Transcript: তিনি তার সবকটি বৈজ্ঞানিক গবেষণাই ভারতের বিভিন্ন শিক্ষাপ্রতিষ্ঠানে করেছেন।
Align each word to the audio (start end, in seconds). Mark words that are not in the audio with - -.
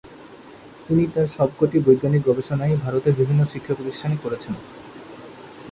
তিনি 0.87 1.03
তার 1.07 1.27
সবকটি 1.27 1.77
বৈজ্ঞানিক 1.79 2.21
গবেষণাই 2.25 2.73
ভারতের 2.75 3.13
বিভিন্ন 3.15 3.41
শিক্ষাপ্রতিষ্ঠানে 3.45 4.17
করেছেন। 4.23 4.53